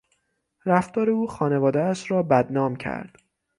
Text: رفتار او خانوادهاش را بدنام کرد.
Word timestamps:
رفتار 0.65 1.09
او 1.09 1.27
خانوادهاش 1.27 2.11
را 2.11 2.23
بدنام 2.23 2.75
کرد. 2.75 3.15